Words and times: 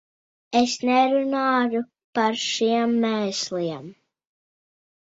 Es 0.61 0.71
nerunāju 0.89 1.83
par 2.21 2.41
šiem 2.47 2.97
mēsliem. 3.07 3.89